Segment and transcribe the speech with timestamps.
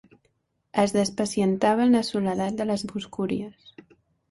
[0.83, 3.73] Es despacientava en la soledat de les boscúries.